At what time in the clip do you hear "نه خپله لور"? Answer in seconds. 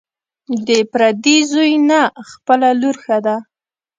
1.89-2.95